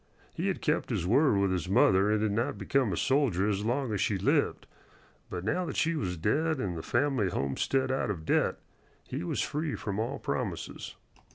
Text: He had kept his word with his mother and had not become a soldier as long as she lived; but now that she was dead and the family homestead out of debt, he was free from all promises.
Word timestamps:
He 0.33 0.47
had 0.47 0.63
kept 0.63 0.89
his 0.89 1.05
word 1.05 1.37
with 1.37 1.51
his 1.51 1.69
mother 1.69 2.09
and 2.09 2.23
had 2.23 2.31
not 2.31 2.57
become 2.57 2.91
a 2.91 2.97
soldier 2.97 3.47
as 3.47 3.63
long 3.63 3.93
as 3.93 4.01
she 4.01 4.17
lived; 4.17 4.65
but 5.29 5.43
now 5.45 5.63
that 5.65 5.77
she 5.77 5.93
was 5.95 6.17
dead 6.17 6.59
and 6.59 6.75
the 6.75 6.81
family 6.81 7.29
homestead 7.29 7.91
out 7.91 8.09
of 8.09 8.25
debt, 8.25 8.57
he 9.07 9.23
was 9.23 9.41
free 9.41 9.75
from 9.75 9.99
all 9.99 10.17
promises. 10.17 10.95